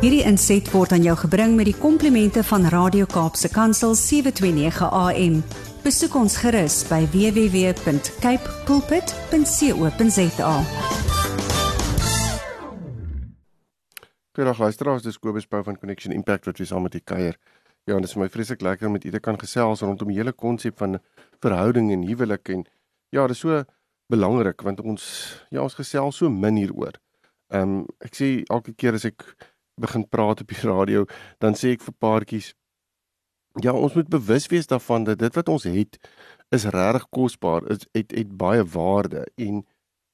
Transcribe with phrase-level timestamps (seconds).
[0.00, 5.34] Hierdie inset word aan jou gebring met die komplimente van Radio Kaapse Kansel 729 AM.
[5.84, 10.54] Besoek ons gerus by www.cape pulpit.co.za.
[14.32, 17.36] Goeiedag luisteraars, dis Kobus Pau van Connection Impact wat weer saam met u kuier.
[17.84, 20.16] Ja, en dit is my vreeslik lekker om met u te kan gesels rondom die
[20.22, 20.96] hele konsep van
[21.44, 22.64] verhouding en huwelik en
[23.12, 23.60] ja, dit is so
[24.08, 25.04] belangrik want ons
[25.52, 26.96] ja, ons gesels so min hieroor.
[27.52, 29.28] Ehm um, ek sê elke keer as ek
[29.80, 31.06] begin praat op die radio,
[31.38, 32.54] dan sê ek vir paartjies
[33.58, 35.98] ja, ons moet bewus wees daarvan dat dit wat ons het
[36.54, 39.64] is regtig kosbaar, is het het baie waarde en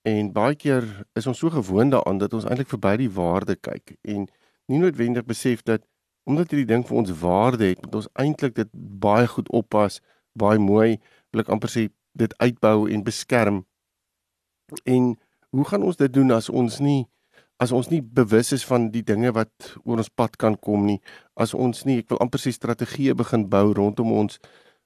[0.07, 0.85] en baie keer
[1.19, 4.29] is ons so gewoond daaraan dat ons eintlik verby die waarde kyk en
[4.71, 5.83] nie noodwendig besef dat
[6.27, 8.71] omdat hierdie ding vir ons waarde het, moet ons eintlik dit
[9.03, 10.01] baie goed oppas,
[10.35, 10.99] baie mooi,
[11.31, 11.87] wil ek amper sê
[12.19, 13.61] dit uitbou en beskerm.
[14.83, 15.13] En
[15.55, 17.07] hoe gaan ons dit doen as ons nie
[17.59, 21.01] as ons nie bewus is van die dinge wat oor ons pad kan kom nie,
[21.37, 24.41] as ons nie, ek wil amper sê strategieë begin bou rondom ons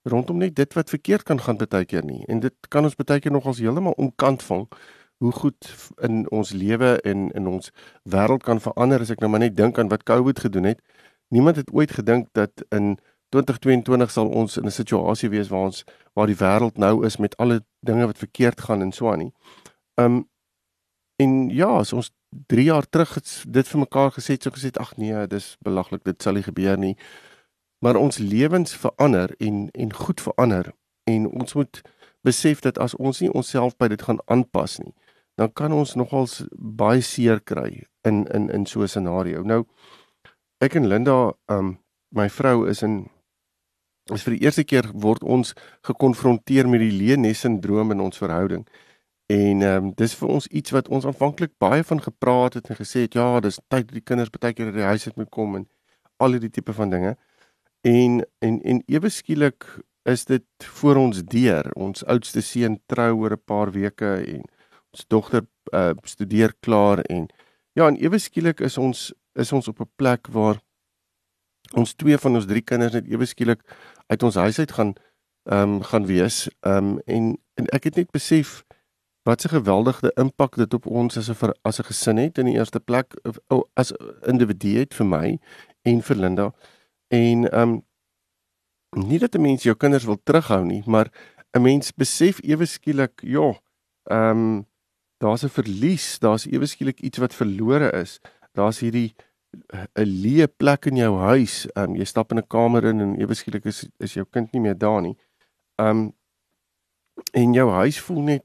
[0.08, 2.24] rondom net dit wat verkeerd kan gaan baie keer nie.
[2.28, 4.66] En dit kan ons baie keer nogals heeltemal omkant vang
[5.20, 5.68] hoe goed
[6.00, 7.70] in ons lewe en in ons
[8.08, 10.80] wêreld kan verander as ek nou maar net dink aan wat COVID gedoen het.
[11.28, 12.96] Niemand het ooit gedink dat in
[13.34, 17.36] 2022 sal ons in 'n situasie wees waar ons waar die wêreld nou is met
[17.36, 19.32] alle dinge wat verkeerd gaan en so aan nie.
[19.94, 20.28] Um
[21.16, 24.96] en ja, as ons 3 jaar terug dit vir mekaar gesê het, so gesê, ag
[24.96, 26.96] nee, dis belaglik, dit sal nie gebeur nie.
[27.80, 30.72] Maar ons lewens verander en en goed verander
[31.10, 31.82] en ons moet
[32.22, 34.92] besef dat as ons nie onsself by dit gaan aanpas nie,
[35.40, 39.42] dan kan ons nogals baie seer kry in in in so 'n scenario.
[39.42, 39.64] Nou
[40.60, 41.78] ek en Linda, um
[42.10, 43.08] my vrou is in
[44.12, 45.54] is vir die eerste keer word ons
[45.86, 48.66] gekonfronteer met die leenes-sindroom in ons verhouding.
[49.30, 52.76] En ehm um, dis vir ons iets wat ons aanvanklik baie van gepraat het en
[52.76, 55.28] gesê het ja, dis tyd dat die kinders baie keer uit die huis uit moet
[55.30, 55.66] kom en
[56.16, 57.12] al hierdie tipe van dinge.
[57.86, 59.66] En en en ewe skielik
[60.02, 61.70] is dit voor ons deur.
[61.74, 64.42] Ons oudste seun trou oor 'n paar weke en
[64.90, 67.28] ons dogter uh, studeer klaar en
[67.78, 70.58] ja, en ewe skielik is ons is ons op 'n plek waar
[71.74, 73.62] ons twee van ons drie kinders net ewe skielik
[74.06, 74.92] uit ons huis uit gaan
[75.44, 76.48] ehm um, gaan wees.
[76.60, 78.64] Ehm um, en en ek het net besef
[79.22, 82.54] wat 'n geweldige impak dit op ons as 'n as 'n gesin het in die
[82.54, 83.14] eerste plek
[83.74, 83.92] as
[84.22, 85.38] individu het vir my
[85.82, 86.52] en vir Linda.
[87.08, 87.82] En ehm um,
[89.06, 91.10] nie dat 'n mens jou kinders wil terughou nie, maar
[91.52, 93.60] 'n mens besef ewe skielik, ja,
[94.04, 94.66] ehm um,
[95.18, 98.20] daar's 'n verlies, daar's ewe skielik iets wat verlore is.
[98.52, 99.14] Daar's hierdie
[99.94, 101.66] 'n leë plek in jou huis.
[101.74, 104.52] Ehm um, jy stap in 'n kamer in en ewe skielik is is jou kind
[104.52, 105.16] nie meer daar nie.
[105.76, 106.16] Ehm um,
[107.32, 108.44] en jou huis voel net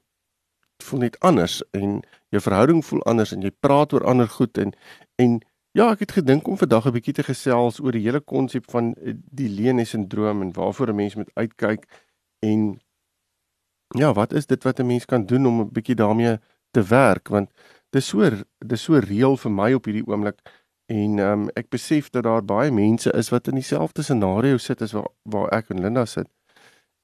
[0.82, 4.72] voel net anders en jou verhouding voel anders en jy praat oor ander goed en
[5.16, 5.38] en
[5.76, 8.94] ja, ek het gedink om vandag 'n bietjie te gesels oor die hele konsep van
[8.94, 11.84] eh, die Lene-sindroom en waarvoor 'n mens moet uitkyk
[12.40, 12.80] en
[13.94, 16.38] ja, wat is dit wat 'n mens kan doen om 'n bietjie daarmee
[16.70, 17.28] te werk?
[17.28, 17.50] Want
[17.90, 20.40] dis so dis so reëel vir my op hierdie oomblik
[20.86, 24.92] en um, ek besef dat daar baie mense is wat in dieselfde scenario sit as
[24.92, 26.28] waar waar ek en Linda sit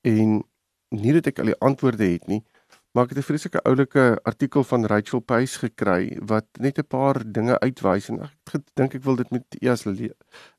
[0.06, 0.42] en
[0.90, 2.42] nie dat ek al die antwoorde het nie
[2.92, 7.32] Maar ek het 'n vreeslike oulike artikel van Rachel Pace gekry wat net 'n paar
[7.32, 9.84] dinge uitwys en ek dink ek wil dit met u as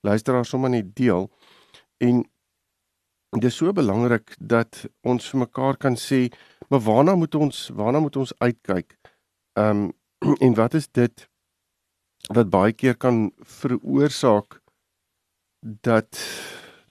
[0.01, 1.31] luisteraar sommer net deel.
[1.97, 2.25] En
[3.29, 6.29] dit is so belangrik dat ons vir mekaar kan sê,
[6.69, 8.97] maar waarna moet ons waarna moet ons uitkyk?
[9.53, 9.93] Ehm um,
[10.45, 11.29] en wat is dit
[12.31, 14.61] wat baie keer kan veroorsaak
[15.59, 16.19] dat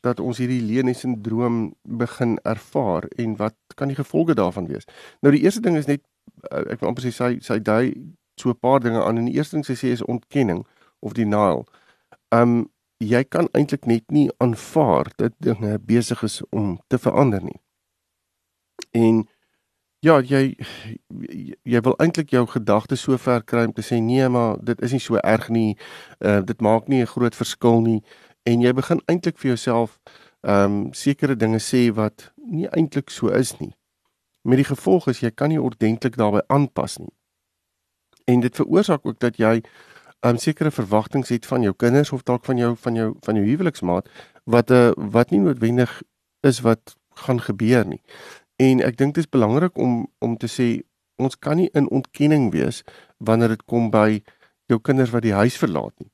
[0.03, 4.89] dat ons hierdie Lene-sindroom begin ervaar en wat kan die gevolge daarvan wees?
[5.23, 6.03] Nou die eerste ding is net
[6.51, 7.95] eh, ek wil amper sê sy sy dui
[8.41, 10.67] so 'n paar dinge aan en die eerste ding sy sê is ontkenning
[11.01, 11.67] of denial.
[12.31, 17.61] Um jy kan eintlik net nie aanvaar dat dinge besig is om te verander nie.
[18.91, 19.25] En
[20.03, 20.57] ja, jy
[21.63, 24.93] jy wil eintlik jou gedagtes so ver kry om te sê nee, maar dit is
[24.93, 25.77] nie so erg nie.
[26.21, 28.03] Uh dit maak nie 'n groot verskil nie
[28.43, 29.99] en jy begin eintlik vir jouself
[30.43, 33.75] ehm um, sekere dinge sê wat nie eintlik so is nie.
[34.43, 37.13] Met die gevolg is jy kan nie ordentlik daarbey aanpas nie.
[38.27, 42.23] En dit veroorsaak ook dat jy ehm um, sekere verwagtinge het van jou kinders of
[42.23, 44.11] dalk van jou van jou van jou huweliksmaat
[44.45, 46.03] wat 'n uh, eh, wat nie noodwendig
[46.41, 48.03] is wat gaan gebeur nie.
[48.57, 50.83] En ek dink dit is belangrik om om te sê
[51.17, 52.83] ons kan nie in ontkenning wees
[53.19, 54.23] wanneer dit kom by
[54.67, 56.11] jou kinders wat die huis verlaat nie.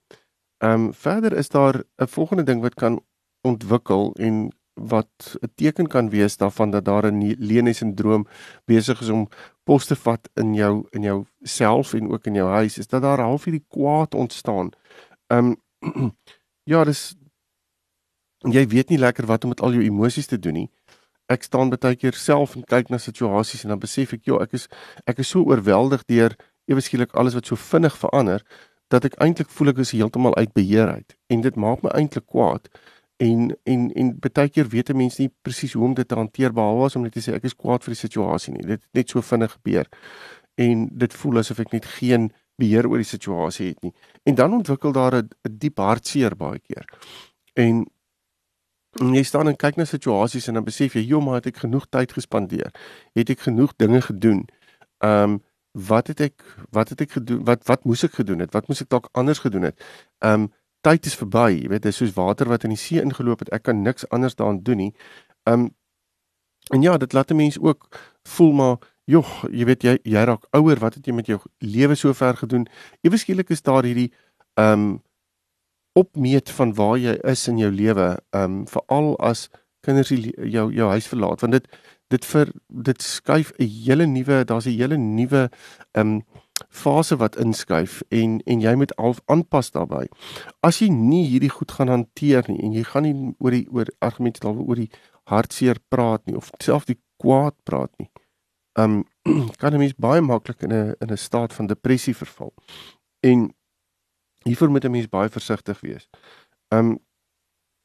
[0.59, 3.01] Ehm um, verder is daar 'n volgende ding wat kan
[3.41, 8.27] ontwikkel en wat 'n teken kan wees daarvan dat daar 'n Lene-sindroom
[8.65, 9.29] besig is om
[9.63, 13.03] pos te vat in jou in jou self en ook in jou huis is dat
[13.03, 14.71] daar half hierdie kwaad ontstaan.
[15.27, 16.13] Ehm um,
[16.73, 17.17] ja, dis
[18.39, 20.71] jy weet nie lekker wat om met al jou emosies te doen nie.
[21.27, 24.53] Ek staan baie keer self en kyk na situasies en dan besef ek, ja, ek
[24.53, 24.69] is
[25.07, 28.45] ek is so oorweldig deur ewe skielik alles wat so vinnig verander
[28.89, 32.27] dat ek eintlik voel ek is heeltemal uit beheer uit en dit maak my eintlik
[32.27, 32.69] kwaad
[33.19, 36.53] en en en baie keer weet 'n mens nie presies hoe om dit te hanteer
[36.53, 39.09] behalwe om net te sê ek is kwaad vir die situasie nie dit het net
[39.11, 39.87] so vinnig gebeur
[40.59, 43.95] en dit voel asof ek net geen beheer oor die situasie het nie.
[44.27, 46.85] En dan ontwikkel daar 'n diep hartseer baie keer.
[47.55, 47.87] En
[49.15, 51.87] jy staan en kyk na situasies en dan besef jy, "Jo, maar het ek genoeg
[51.89, 52.73] tyd gespandeer?
[53.15, 54.49] Het ek genoeg dinge gedoen?
[54.99, 55.43] Ehm um,
[55.89, 56.45] wat het ek
[56.75, 57.45] wat het ek gedoen?
[57.45, 58.53] Wat wat moes ek gedoen het?
[58.53, 59.81] Wat moes ek dalk anders gedoen het?
[60.25, 60.49] Um,
[60.87, 63.53] tyd is verby, jy weet, dit is soos water wat in die see ingeloop het.
[63.55, 64.93] Ek kan niks anders daaraan doen nie.
[65.49, 65.69] Um,
[66.75, 67.89] en ja, dit laat 'n mens ook
[68.23, 68.77] voel maar
[69.09, 72.67] Jogg, jy weet jy jy raak ouer, wat het jy met jou lewe sover gedoen?
[73.01, 74.11] Ewe skielik is daar hierdie
[74.61, 75.01] um,
[75.97, 79.49] opmeet van waar jy is in jou lewe, um, veral as
[79.89, 81.71] kinders jou jou huis verlaat, want dit
[82.15, 82.53] dit vir
[82.89, 85.49] dit skuif 'n hele nuwe, daar's 'n hele nuwe
[85.95, 86.23] ehm um,
[86.69, 90.09] fase wat inskuif en en jy moet al aanpas daarbey.
[90.61, 93.87] As jy nie hierdie goed gaan hanteer nie en jy gaan nie oor die oor
[93.99, 94.91] argumente daaroor oor die
[95.31, 98.11] hartseer praat nie of self die kwaad praat nie
[98.79, 99.05] um
[99.61, 102.55] kan 'n mens baie maklik in 'n in 'n staat van depressie verval.
[103.21, 103.55] En
[104.45, 106.09] hiervoor moet 'n mens baie versigtig wees.
[106.69, 106.99] Um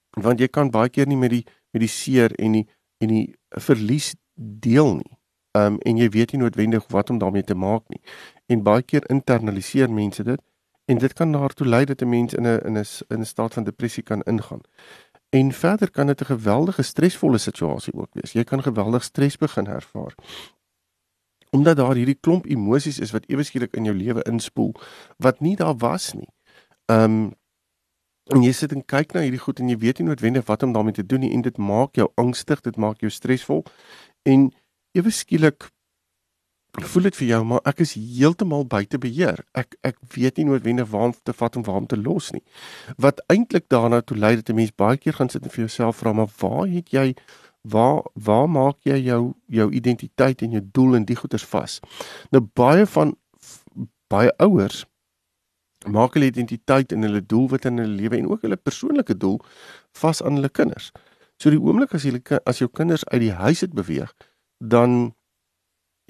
[0.10, 2.68] want jy kan baie keer nie met die met die seer en die
[3.04, 5.18] en die verlies deel nie.
[5.58, 8.02] Um en jy weet nie noodwendig wat om daarmee te maak nie.
[8.48, 10.42] En baie keer internaliseer mense dit
[10.86, 13.54] en dit kan daartoe lei dat 'n mens in 'n in 'n in 'n staat
[13.54, 14.62] van depressie kan ingaan.
[15.30, 18.32] En verder kan dit 'n geweldige stresvolle situasie ook wees.
[18.32, 20.16] Jy kan geweldig stres begin ervaar
[21.54, 24.74] omdat daar hierdie klomp emosies is wat ewe skielik in jou lewe inspoel
[25.18, 26.30] wat nie daar was nie.
[26.86, 27.34] Um
[28.32, 30.74] en jy sit en kyk na hierdie goed en jy weet nie noodwendig wat om
[30.76, 33.64] daarmee te doen nie en dit maak jou angstig, dit maak jou stresvol
[34.30, 34.52] en
[34.96, 35.68] ewe skielik
[36.82, 39.44] voel dit vir jou maar ek is heeltemal buite beheer.
[39.54, 42.42] Ek ek weet nie noodwendig waar om te vat en waar om te los nie.
[42.98, 45.98] Wat eintlik daarna toe lei dat 'n mens baie keer gaan sit en vir jouself
[45.98, 47.14] vra maar waar het jy
[47.62, 51.80] waar waar maak jy jou jou identiteit en jou doel en die goeders vas?
[52.32, 53.16] Nou baie van
[54.08, 54.86] baie ouers
[55.86, 59.40] maak hulle identiteit en hulle doelwit in hulle lewe en ook hulle persoonlike doel
[60.02, 60.92] vas aan hulle kinders.
[61.38, 64.14] So die oomblik as jy as jou kinders uit die huis het beweeg,
[64.60, 65.14] dan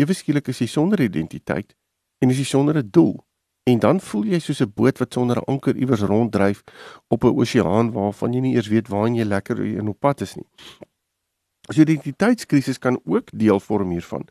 [0.01, 1.73] ewe skielik is jy sonder identiteit
[2.21, 3.23] en is jy sonder 'n doel.
[3.63, 6.63] En dan voel jy soos 'n boot wat sonder 'n anker iewers ronddryf
[7.07, 10.35] op 'n oseaan waarvan jy nie eers weet waarheen jy lekker in op pad is
[10.35, 10.47] nie.
[11.71, 14.27] So identiteitskrisis kan ook deel vorm hiervan.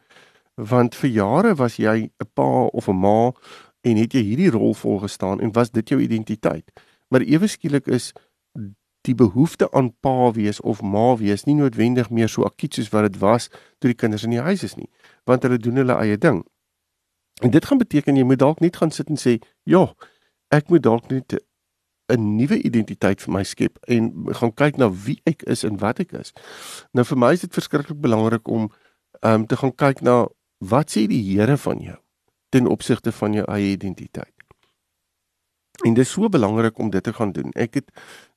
[0.54, 3.32] Want vir jare was jy 'n pa of 'n ma
[3.82, 6.70] en het jy hierdie rol volgestaan en was dit jou identiteit.
[7.10, 8.12] Maar ewe skielik is
[9.02, 13.08] die behoefte aan pa wees of ma wees nie noodwendig meer so akut soos wat
[13.10, 13.48] dit was
[13.82, 14.88] toe die kinders in die huis is nie,
[15.26, 16.44] want hulle doen hulle eie ding.
[17.42, 19.94] En dit gaan beteken jy moet dalk net gaan sit en sê, "Ja,
[20.50, 21.42] ek moet dalk net
[22.12, 26.00] 'n nuwe identiteit vir my skep en gaan kyk na wie ek is en wat
[26.00, 26.32] ek is.
[26.92, 28.70] Nou vir my is dit verskriklik belangrik om
[29.20, 30.26] um te gaan kyk na
[30.58, 32.01] wat sê die Here van jou
[32.52, 34.32] ten opsigte van jou eie identiteit.
[35.82, 37.50] En dit is so belangrik om dit te gaan doen.
[37.56, 37.88] Ek het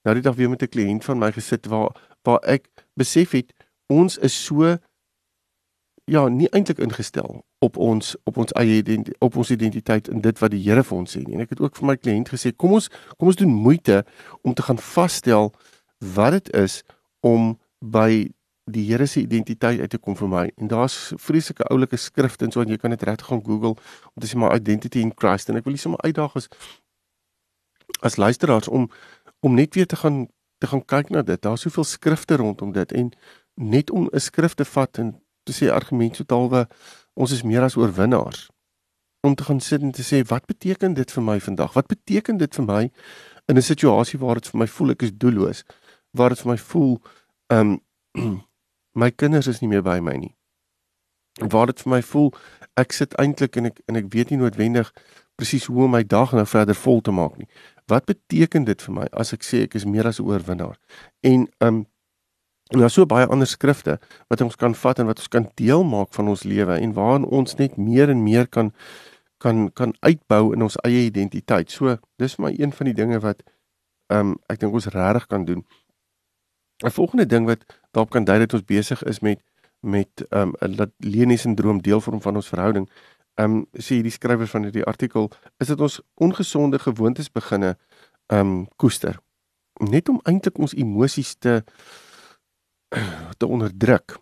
[0.07, 1.91] nou die dag weer met 'n kliënt van my gesit waar
[2.23, 3.53] waar ek besef het
[3.87, 4.77] ons is so
[6.05, 10.39] ja, nie eintlik ingestel op ons op ons eie identiteit op ons identiteit en dit
[10.39, 11.33] wat die Here vir ons sê nie.
[11.33, 14.05] En ek het ook vir my kliënt gesê, kom ons kom ons doen moeite
[14.41, 15.53] om te gaan vasstel
[16.15, 16.83] wat dit is
[17.19, 18.29] om by
[18.65, 20.45] die Here se identiteit uit te kom vir my.
[20.57, 23.75] En daar's vreeslike oulike skrifte en so en jy kan dit reg gaan Google
[24.13, 26.49] om te sien my identity in Christ en ek wil sommer uitdaag as
[28.01, 28.89] as luisteraars om
[29.45, 30.25] om net weer te gaan
[30.57, 31.41] te gaan kyk na dit.
[31.41, 33.11] Daar's soveel skrifte rondom dit en
[33.53, 36.67] net om 'n skrif te vat en te sê argument so talwe
[37.13, 38.49] ons is meer as oorwinnaars
[39.25, 42.37] om te gaan sit en te sê wat beteken dit vir my vandag wat beteken
[42.37, 42.83] dit vir my
[43.45, 45.63] in 'n situasie waar dit vir my voel ek is doelloos
[46.11, 47.01] waar dit vir my voel
[47.47, 47.79] um
[48.95, 50.33] my kinders is nie meer by my nie
[51.53, 52.31] waar dit vir my voel
[52.79, 54.91] ek sit eintlik en ek en ek weet nie noodwendig
[55.35, 57.49] presies hoe om my dag nou verder vol te maak nie
[57.91, 60.79] wat beteken dit vir my as ek sê ek is meer as 'n oorwinnaar
[61.33, 61.85] en um
[62.73, 65.49] En daar is so baie ander skrifte wat ons kan vat en wat ons kan
[65.53, 68.71] deel maak van ons lewe en waarin ons net meer en meer kan
[69.37, 71.71] kan kan uitbou in ons eie identiteit.
[71.71, 73.43] So, dis vir my een van die dinge wat
[74.09, 75.61] um, ek dink ons regtig kan doen.
[76.83, 79.43] 'n Volgende ding wat daarop kan dui dat ons besig is met
[79.79, 82.89] met ehm um, dat Leni sindroom deel vorm van ons verhouding.
[83.33, 87.77] Ehm um, sê hierdie skrywer van hierdie artikel is dit ons ongesonde gewoontes beginne
[88.25, 89.19] ehm um, koester.
[89.73, 91.63] Net om eintlik ons emosies te
[93.39, 94.17] te onderdruk.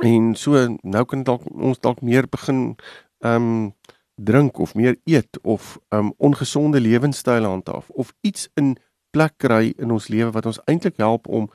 [0.00, 2.76] En so nou kan dalk ons dalk meer begin
[3.18, 3.74] ehm um,
[4.18, 8.76] drink of meer eet of um ongesonde lewenstyle handhaaf of iets in
[9.10, 11.50] plek kry in ons lewe wat ons eintlik help om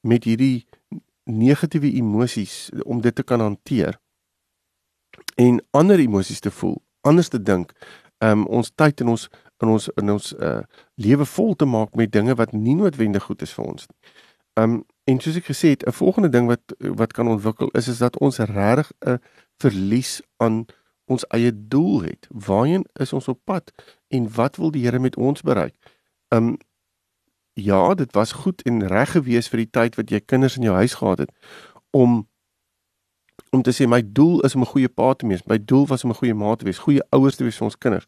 [0.00, 0.66] met hierdie
[1.24, 3.98] negatiewe emosies om dit te kan hanteer
[5.34, 7.72] en ander emosies te voel, anders te dink,
[8.22, 9.28] um ons tyd in ons
[9.62, 10.60] in ons in ons uh
[11.02, 14.12] lewe vol te maak met dinge wat nie noodwendig goed is vir ons nie.
[14.60, 17.98] Um en soos ek gesê het, 'n volgende ding wat wat kan ontwikkel is is
[17.98, 19.18] dat ons regtig 'n
[19.58, 20.66] verlies aan
[21.06, 22.28] ons eie doel het.
[22.30, 23.72] Waarheen is ons op pad
[24.08, 25.74] en wat wil die Here met ons bereik?
[26.28, 26.56] Um
[27.54, 30.74] ja, dit was goed en reg gewees vir die tyd wat jy kinders in jou
[30.74, 31.32] huis gehad het
[31.90, 32.22] om
[33.52, 35.44] om te sê my doel is om 'n goeie pa te wees.
[35.44, 37.78] My doel was om 'n goeie ma te wees, goeie ouers te wees vir ons
[37.78, 38.06] kinders.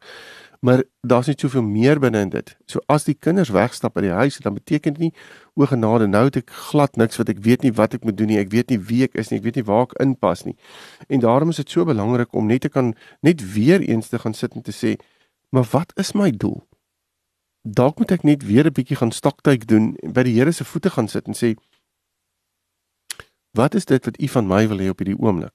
[0.60, 2.56] Maar daar's net soveel meer binne in dit.
[2.66, 5.12] So as die kinders wegstap uit die huis, dan beteken dit nie
[5.54, 8.26] o genade nou het ek glad niks wat ek weet nie wat ek moet doen
[8.26, 8.38] nie.
[8.38, 9.38] Ek weet nie wie ek is nie.
[9.38, 10.56] Ek weet nie waar ek inpas nie.
[11.08, 14.34] En daarom is dit so belangrik om net te kan net weer eens te gaan
[14.34, 14.96] sit en te sê,
[15.50, 16.66] "Maar wat is my doel?"
[17.64, 20.64] Dalk moet ek net weer 'n bietjie gaan stoktyk doen en by die Here se
[20.64, 21.56] voete gaan sit en sê,
[23.52, 25.52] "Wat is dit wat U van my wil hê op hierdie oomblik?"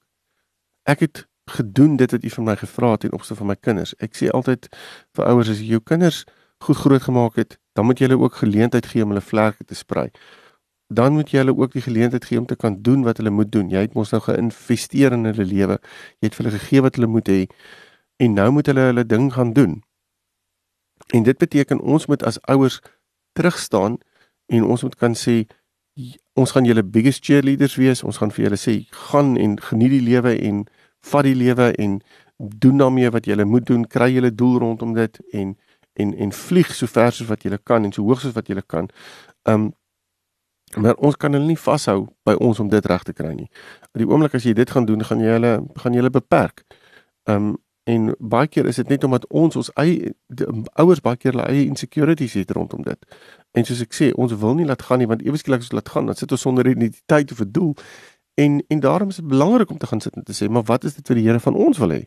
[0.84, 3.94] Ek het gedoen dit wat u van my gevra het en opstel van my kinders.
[3.98, 4.68] Ek sê altyd
[5.16, 6.24] vir ouers as jy jou kinders
[6.64, 9.74] goed groot gemaak het, dan moet jy hulle ook geleentheid gee om hulle vlerke te
[9.74, 10.10] sprei.
[10.88, 13.52] Dan moet jy hulle ook die geleentheid gee om te kan doen wat hulle moet
[13.52, 13.70] doen.
[13.70, 15.78] Jy het mos nou geïnvesteer in hulle lewe.
[16.18, 17.46] Jy het vir hulle gegee wat hulle moet hê
[18.20, 19.80] en nou moet hulle hulle ding gaan doen.
[21.14, 22.80] En dit beteken ons moet as ouers
[23.32, 23.98] terugstaan
[24.46, 25.44] en ons moet kan sê
[26.38, 28.02] ons gaan julle biggest cheerleaders wees.
[28.02, 28.76] Ons gaan vir julle sê
[29.08, 30.64] gaan en geniet die lewe en
[31.10, 32.00] vat die lewe en
[32.36, 35.56] doen daarmee wat jy moet doen, kry julle doel rondom dit en
[35.92, 38.62] en en vlieg so ver soos wat jy kan en so hoog soos wat jy
[38.66, 38.88] kan.
[39.44, 39.72] Um
[40.76, 43.48] maar ons kan hulle nie vashou by ons om dit reg te kry nie.
[43.90, 46.62] Op die oomblik as jy dit gaan doen, gaan jy hulle gaan jy hulle beperk.
[47.26, 47.56] Um
[47.90, 50.14] en baie keer is dit net omdat ons ons eie
[50.82, 53.18] ouers baie keer hulle eie insecurities het rondom dit.
[53.56, 55.92] En soos ek sê, ons wil nie laat gaan nie want eweskielik as ons laat
[55.94, 57.74] gaan, dan sit ons sonder identiteit of 'n doel
[58.40, 60.84] En en daarom is dit belangrik om te gaan sit en te sê, maar wat
[60.84, 62.02] is dit wat die Here van ons wil hê?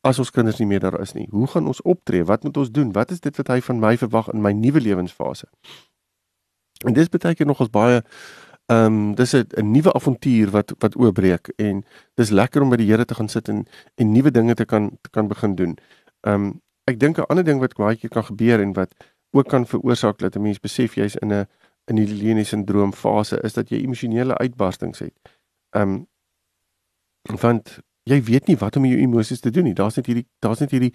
[0.00, 2.24] As ons kinders nie meer daar is nie, hoe gaan ons optree?
[2.24, 2.92] Wat moet ons doen?
[2.92, 5.48] Wat is dit wat hy van my verwag in my nuwe lewensfase?
[6.84, 8.02] En dis beteken nog ons baie
[8.66, 12.90] ehm um, dis 'n nuwe avontuur wat wat oopbreek en dis lekker om by die
[12.90, 15.76] Here te gaan sit en en nuwe dinge te kan te kan begin doen.
[16.20, 18.94] Ehm um, ek dink 'n ander ding wat baie keer kan gebeur en wat
[19.30, 21.46] ook kan veroorsaak dat 'n mens besef jy's in 'n
[21.86, 25.14] in die Leniese sindroom fase is dat jy emosionele uitbarstings het.
[25.70, 26.06] Ehm um,
[27.40, 29.76] want jy weet nie wat om jou emosies te doen nie.
[29.76, 30.92] Daar's net hierdie daar's net hierdie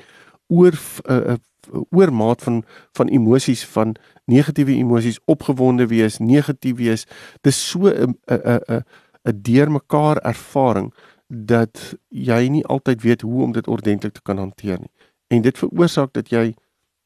[0.49, 2.63] oor 'n uh, uh, oormaat van
[2.97, 7.05] van emosies van negatiewe emosies, opgewonde wees, negatief wees.
[7.41, 8.83] Dis so 'n 'n 'n
[9.23, 10.93] 'n deurmekaar ervaring
[11.27, 14.91] dat jy nie altyd weet hoe om dit ordentlik te kan hanteer nie.
[15.27, 16.55] En dit veroorsaak dat jy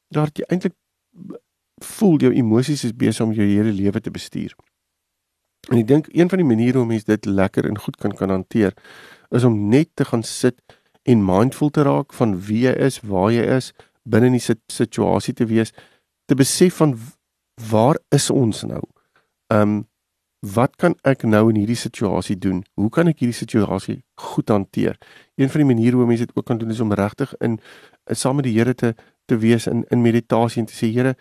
[0.08, 0.74] daar jy eintlik
[1.82, 4.54] voel jou emosies is besig om jou hele lewe te bestuur.
[5.70, 8.30] En ek dink een van die maniere hoe mense dit lekker en goed kan kan
[8.30, 8.74] hanteer
[9.34, 10.60] is om net te gaan sit
[11.02, 13.72] en mindful te raak van wie jy is, waar jy is,
[14.04, 15.72] binne in die situasie te wees,
[16.28, 16.94] te besef van
[17.70, 18.82] waar is ons nou?
[19.52, 19.82] Ehm um,
[20.44, 22.58] wat kan ek nou in hierdie situasie doen?
[22.76, 24.98] Hoe kan ek hierdie situasie goed hanteer?
[25.40, 27.56] Een van die maniere hoe mense dit ook kan doen is om regtig in
[28.12, 31.14] saam met die Here te te wees in in meditasie en te sê Here,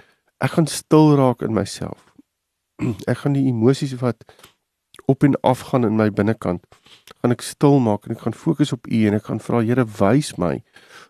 [0.44, 2.12] ek gaan stil raak in myself.
[3.12, 4.28] ek gaan die emosies wat
[5.06, 6.66] op en af gaan in my binnekant
[7.22, 9.86] gaan ek stil maak en ek gaan fokus op U en ek gaan vra Here
[10.00, 10.58] wys my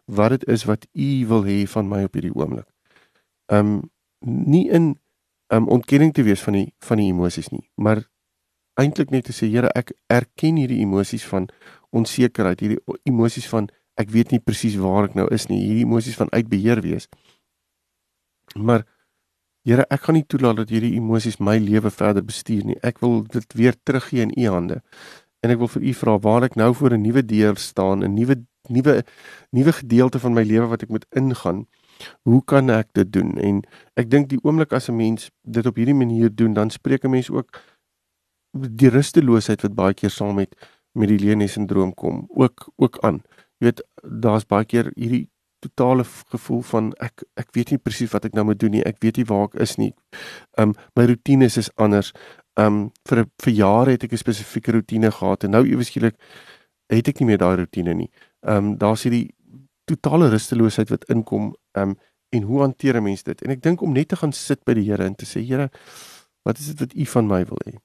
[0.06, 2.68] wat dit is wat U wil hê van my op hierdie oomblik.
[3.52, 3.90] Um
[4.24, 4.96] nie in
[5.54, 8.04] um ontkenning te wees van die van die emosies nie, maar
[8.80, 11.50] eintlik net te sê Here ek erken hierdie emosies van
[11.94, 13.70] onsekerheid, hierdie emosies van
[14.00, 17.10] ek weet nie presies waar ek nou is nie, hierdie emosies van uitbeheer wees.
[18.56, 18.88] Maar
[19.64, 22.76] Here, ek gaan nie toelaat dat hierdie emosies my lewe verder bestuur nie.
[22.84, 24.82] Ek wil dit weer teruggee in U hande.
[25.44, 28.14] En ek wil vir U vra waar ek nou voor 'n nuwe deur staan, 'n
[28.14, 28.36] nuwe
[28.70, 29.04] nuwe
[29.52, 31.68] nuwe gedeelte van my lewe wat ek moet ingaan.
[32.24, 33.38] Hoe kan ek dit doen?
[33.40, 33.64] En
[33.96, 37.10] ek dink die oomblik as 'n mens dit op hierdie manier doen, dan spreek 'n
[37.10, 37.60] mens ook
[38.52, 40.56] die rusteloosheid wat baie keer saam met
[40.94, 43.24] met die Lenie sindroom kom, ook ook aan.
[43.58, 45.30] Jy weet, daar's baie keer hierdie
[45.64, 48.84] totale gevoel van ek ek weet nie presies wat ek nou moet doen nie.
[48.86, 49.92] Ek weet nie waar ek is nie.
[50.60, 52.14] Um my rotines is anders.
[52.60, 56.18] Um vir vir jare het ek 'n spesifieke rotine gehad en nou ewe skielik
[56.90, 58.10] het ek nie meer daai rotine nie.
[58.42, 59.34] Um daar's hierdie
[59.86, 61.56] totale rusteloosheid wat inkom.
[61.76, 61.96] Um
[62.34, 63.42] en hoe hanteer 'n mens dit?
[63.42, 65.70] En ek dink om net te gaan sit by die Here en te sê Here,
[66.44, 67.78] wat is dit wat U van my wil hê?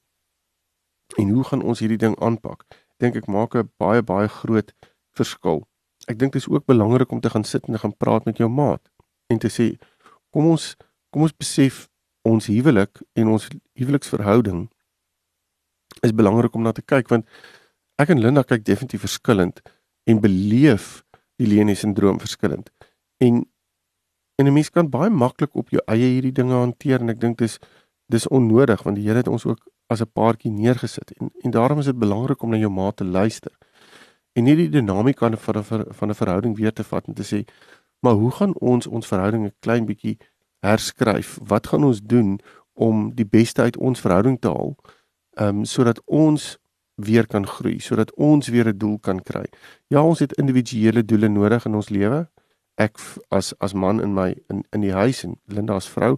[1.16, 2.64] En hoe gaan ons hierdie ding aanpak?
[2.98, 4.72] Dink ek maak 'n baie baie groot
[5.14, 5.66] verskil.
[6.08, 8.40] Ek dink dit is ook belangrik om te gaan sit en te gaan praat met
[8.40, 8.82] jou maat
[9.28, 9.76] en te sê
[10.32, 10.74] kom ons
[11.12, 11.86] kom ons besef
[12.28, 13.48] ons huwelik en ons
[13.78, 14.68] huweliksverhouding
[16.02, 17.26] is belangrik om na te kyk want
[17.98, 19.60] ek en Linda kyk definitief verskillend
[20.08, 21.02] en beleef
[21.38, 22.70] die Leni sindroom verskillend.
[23.24, 23.46] En
[24.38, 27.38] en 'n mens kan baie maklik op jou eie hierdie dinge hanteer en ek dink
[27.38, 27.58] dis
[28.06, 31.78] dis onnodig want die Here het ons ook as 'n paartjie neergesit en en daarom
[31.78, 33.57] is dit belangrik om na jou maat te luister.
[34.32, 37.44] En nie die dinamika van 'n van 'n verhouding weer te vat en te sê
[38.00, 40.18] maar hoe gaan ons ons verhouding 'n klein bietjie
[40.58, 41.38] herskryf?
[41.42, 42.40] Wat gaan ons doen
[42.72, 44.76] om die beste uit ons verhouding te haal?
[45.32, 46.58] Ehm um, sodat ons
[46.94, 49.44] weer kan groei, sodat ons weer 'n doel kan kry.
[49.86, 52.28] Ja, ons het individuele doele nodig in ons lewe.
[52.74, 56.16] Ek as as man in my in in die huis en Linda as vrou.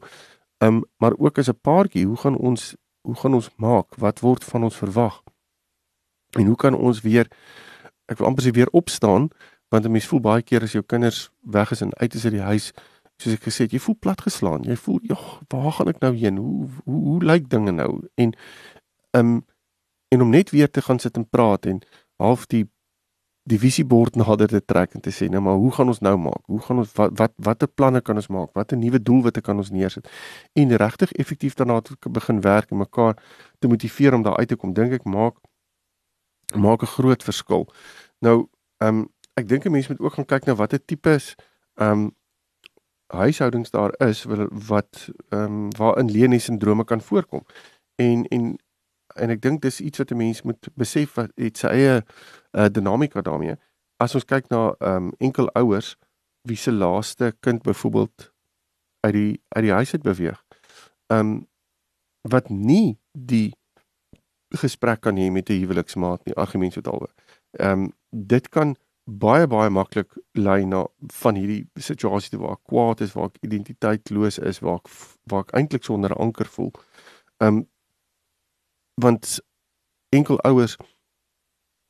[0.58, 3.94] Ehm um, maar ook as 'n paartjie, hoe gaan ons hoe gaan ons maak?
[3.96, 5.22] Wat word van ons verwag?
[6.38, 7.28] En hoe kan ons weer
[8.10, 9.30] ek wil amper sê weer opstaan
[9.70, 12.34] want 'n mens voel baie keer as jou kinders weg is en uit is uit
[12.34, 12.72] die huis
[13.20, 14.64] soos ek gesê het, jy voel platgeslaan.
[14.64, 16.36] Jy voel, "Ja, waar gaan ek nou heen?
[16.36, 18.32] Hoe hoe hoe lyk dinge nou?" En
[19.10, 19.44] um,
[20.08, 21.80] en om net weer te gaan sit en praat en
[22.16, 22.68] half die
[23.42, 26.42] die visiebord nader te trek en te sê nou maar hoe gaan ons nou maak?
[26.46, 28.50] Hoe gaan ons wat wat watter planne kan ons maak?
[28.52, 30.08] Watter nuwe doelwitte kan ons neersit?
[30.52, 33.16] En regtig effektief daarna te begin werk en mekaar
[33.58, 35.34] te motiveer om daar uit te kom, dink ek maak
[36.54, 37.66] maak 'n groot verskil.
[38.18, 41.34] Nou, ehm um, ek dink 'n mens moet ook gaan kyk na watter tipes
[41.74, 42.16] ehm um,
[43.06, 44.24] huishoudings daar is
[44.68, 47.44] wat ehm um, waarin Leni sindrome kan voorkom.
[47.94, 48.58] En en
[49.14, 52.04] en ek dink dis iets wat 'n mens moet besef wat het sy eie
[52.52, 53.56] uh, dinamika daarmee.
[53.96, 55.96] As ons kyk na ehm um, enkel ouers
[56.42, 58.32] wie se laaste kind byvoorbeeld
[59.00, 60.44] uit die uit die huis uit beweeg.
[61.06, 61.48] Ehm um,
[62.20, 63.54] wat nie die
[64.58, 67.12] gesprek kan hê met 'n huweliksmaat nie, argument so daaroor.
[67.58, 70.86] Ehm um, dit kan baie baie maklik lei na
[71.22, 74.88] van hierdie situasie waar ek kwaad is, waar ek identiteitloos is, waar ek
[75.24, 76.72] waar ek eintlik sonder anker voel.
[77.40, 77.68] Ehm um,
[79.00, 79.40] want
[80.08, 80.76] enkel ouers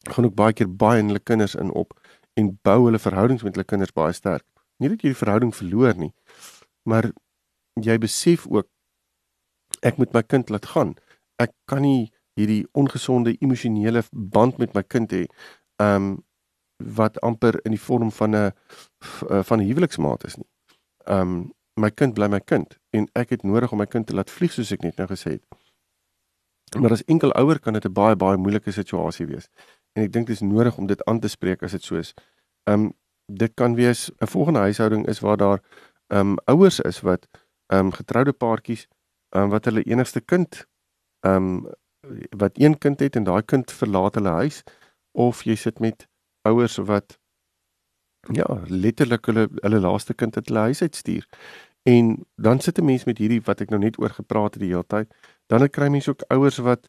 [0.09, 1.99] gaan ook baie keer baie in hulle kinders in op
[2.35, 4.45] en bou hulle verhoudings met hulle kinders baie sterk.
[4.77, 6.13] Nie dat jy die verhouding verloor nie,
[6.83, 7.11] maar
[7.75, 8.69] jy besef ook
[9.83, 10.95] ek moet my kind laat gaan.
[11.41, 15.27] Ek kan nie hierdie ongesonde emosionele band met my kind hê.
[15.77, 16.25] Um
[16.81, 18.53] wat amper in die vorm van 'n
[19.45, 20.49] van 'n huweliksmaat is nie.
[21.07, 24.31] Um my kind bly my kind en ek het nodig om my kind te laat
[24.31, 25.45] vlieg soos ek net nou gesê het.
[26.79, 29.49] Maar as enkel ouer kan dit 'n baie baie moeilike situasie wees.
[29.93, 32.15] En ek dink dit is nodig om dit aan te spreek as dit so is.
[32.65, 32.93] Ehm um,
[33.27, 35.61] dit kan wees 'n volgende huishouding is waar daar
[36.07, 37.29] ehm um, ouers is wat
[37.67, 38.87] ehm um, getroude paartjies
[39.29, 40.67] ehm um, wat hulle enigste kind
[41.21, 41.73] ehm um,
[42.37, 44.63] wat een kind het en daai kind verlaat hulle huis
[45.13, 46.07] of jy sit met
[46.49, 47.19] ouers wat
[48.33, 51.27] ja, letterlik hulle hulle laaste kind uit hulle huis uitstuur.
[51.83, 54.73] En dan sit 'n mens met hierdie wat ek nou net oor gepraat het die
[54.73, 55.09] hele tyd
[55.51, 56.89] dan kry mense ook ouers wat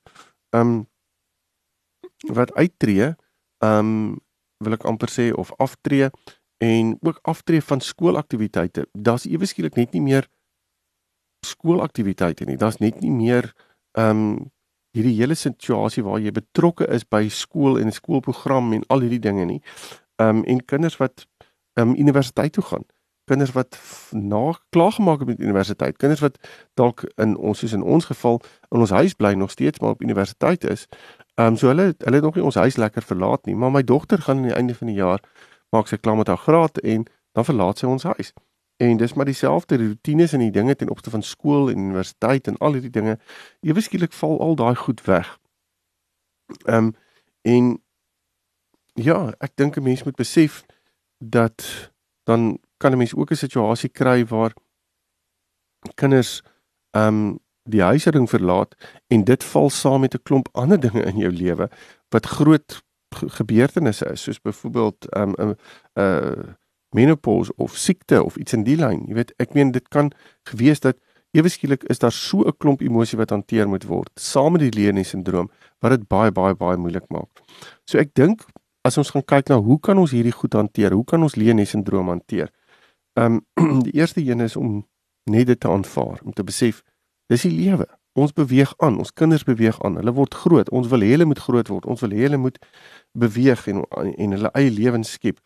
[0.50, 0.90] ehm um,
[2.38, 3.16] wat uittreë,
[3.66, 4.20] ehm um,
[4.62, 6.12] wil ek amper sê of aftree
[6.62, 8.86] en ook aftree van skoolaktiwiteite.
[8.94, 10.28] Daar's ewe skielik net nie meer
[11.46, 12.58] skoolaktiwiteite nie.
[12.58, 13.54] Daar's net nie meer
[13.98, 14.52] ehm um,
[14.92, 19.46] hierdie hele situasie waar jy betrokke is by skool en skoolprogram en al hierdie dinge
[19.46, 19.62] nie.
[20.20, 21.28] Ehm um, en kinders wat
[21.74, 22.86] ehm um, universiteit toe gaan
[23.32, 23.80] kinders wat
[24.12, 26.38] na klaar gemaak met universiteit, kinders wat
[26.74, 30.02] dalk in ons soos in ons geval in ons huis bly nog steeds maar op
[30.02, 30.88] universiteit is.
[31.36, 33.84] Ehm um, so hulle hulle het nog nie ons huis lekker verlaat nie, maar my
[33.84, 35.24] dogter gaan aan die einde van die jaar
[35.72, 38.34] maak sy klaar met haar graad en dan verlaat sy ons huis.
[38.82, 42.58] En dis maar dieselfde rotines en die dinge ten opsigte van skool en universiteit en
[42.58, 43.20] al hierdie dinge.
[43.60, 45.38] Ewe skielik val al daai goed weg.
[46.66, 46.96] Ehm um,
[47.42, 47.68] en
[48.94, 50.66] ja, ek dink 'n mens moet besef
[51.18, 51.92] dat
[52.24, 54.54] dan kan 'n mens ook 'n situasie kry waar
[55.96, 56.42] kinders
[56.92, 58.76] ehm um, die huishouding verlaat
[59.08, 61.70] en dit val saam met 'n klomp ander dinge in jou lewe
[62.10, 65.58] wat groot gebeurtenisse is soos byvoorbeeld ehm um, 'n
[65.94, 66.54] uh,
[66.96, 69.06] menopause of siekte of iets in die lyn.
[69.08, 70.12] Jy weet, ek meen dit kan
[70.50, 70.98] gewees dat
[71.32, 74.76] ewe skielik is daar so 'n klomp emosie wat hanteer moet word saam met die
[74.80, 75.50] Leonie sindroom
[75.80, 77.30] wat dit baie baie baie moeilik maak.
[77.86, 78.46] So ek dink
[78.84, 80.92] as ons gaan kyk na hoe kan ons hierdie goed hanteer?
[80.92, 82.50] Hoe kan ons Leonie sindroom hanteer?
[83.16, 84.88] Ehm um, die eerste een is om
[85.30, 86.84] net dit te aanvaar, om te besef
[87.28, 87.88] dis die lewe.
[88.14, 89.96] Ons beweeg aan, ons kinders beweeg aan.
[89.96, 90.70] Hulle word groot.
[90.70, 91.86] Ons wil hê hulle moet groot word.
[91.86, 92.58] Ons wil hê hulle moet
[93.16, 93.86] beweeg en
[94.18, 95.40] en hulle eie lewens skep.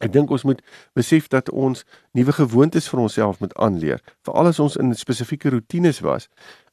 [0.00, 0.62] Ek dink ons moet
[0.94, 4.02] besef dat ons nuwe gewoontes vir onsself moet aanleer.
[4.22, 6.28] Veral as ons in spesifieke rotines was,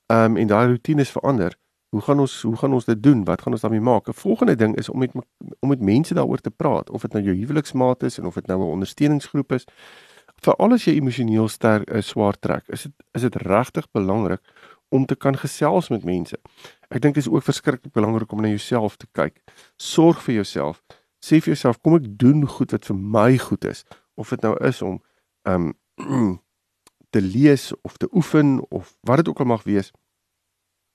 [0.07, 1.57] ehm um, en daai rotines verander,
[1.89, 3.23] hoe gaan ons hoe gaan ons dit doen?
[3.25, 4.07] Wat gaan ons daarmee maak?
[4.07, 5.11] 'n Volgende ding is om met
[5.59, 8.47] om met mense daaroor te praat, of dit nou jou huweliksmaat is en of dit
[8.47, 9.65] nou 'n ondersteuningsgroep is.
[10.43, 14.41] Veral as jy emosioneel sterk is, swaar trek, is dit is dit regtig belangrik
[14.89, 16.37] om te kan gesels met mense.
[16.89, 19.41] Ek dink dit is ook verskriklik belangrik om na jouself te kyk.
[19.77, 20.81] Sorg vir jouself.
[21.25, 23.85] Sê vir jouself, kom ek doen goed wat vir my goed is,
[24.15, 24.99] of dit nou is om
[25.49, 25.71] um,
[27.15, 29.91] te lees of te oefen of wat dit ook al mag wees.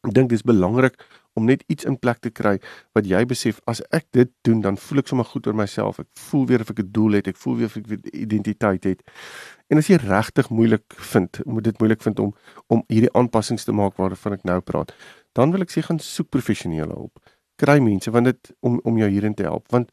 [0.07, 0.97] Ek dink dis belangrik
[1.37, 2.55] om net iets in plek te kry
[2.97, 6.01] wat jy besef as ek dit doen dan voel ek sommer goed oor myself.
[6.01, 8.85] Ek voel weer of ek 'n doel het, ek voel weer of ek 'n identiteit
[8.85, 9.03] het.
[9.69, 12.35] En as jy regtig moeilik vind, moet dit moeilik vind om
[12.69, 14.95] om hierdie aanpassings te maak waarvan ek nou praat,
[15.35, 17.19] dan wil ek sê gaan soek professionele hulp.
[17.57, 19.91] Kry mense want dit om om jou hierin te help want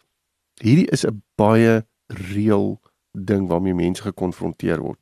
[0.63, 4.99] hierdie is 'n baie reël ding waarmee mense gekonfronteer word.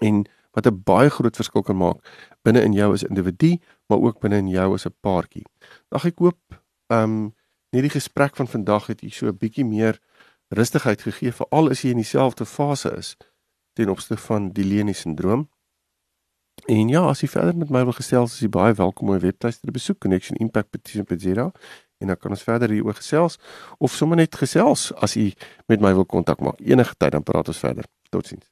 [0.00, 1.98] En wat 'n baie groot verskil kan maak
[2.42, 5.46] binne in jou as individu, maar ook binne in jou as 'n paartjie.
[5.88, 6.40] Ag ek hoop
[6.86, 7.34] ehm um,
[7.70, 10.00] net die gesprek van vandag het jy so 'n bietjie meer
[10.48, 13.16] rustigheid gegee veral as jy in dieselfde fase is
[13.72, 15.48] ten opsigte van die Leni sindroom.
[16.66, 19.20] En ja, as jy verder met my wil gesels, is jy baie welkom om my
[19.20, 21.52] webtuiste te besoek connectionimpact.co.za
[22.04, 23.40] en dan kan ons verder hieroor gesels
[23.78, 25.32] of sommer net gesels as jy
[25.70, 26.60] met my wil kontak maak.
[26.60, 27.88] Enige tyd dan praat ons verder.
[28.12, 28.46] Totsiens.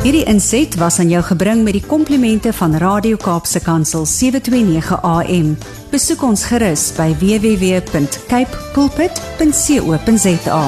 [0.00, 5.52] Hierdie inset was aan jou gebring met die komplimente van Radio Kaapse Kansel 729 AM.
[5.92, 10.64] Besoek ons gerus by www.cape pulpit.co.za.